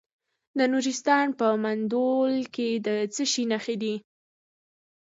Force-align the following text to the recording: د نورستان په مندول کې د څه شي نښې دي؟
د 0.57 0.59
نورستان 0.71 1.25
په 1.39 1.47
مندول 1.63 2.33
کې 2.55 2.69
د 2.85 2.87
څه 3.13 3.23
شي 3.31 3.43
نښې 3.51 3.75
دي؟ 3.81 3.95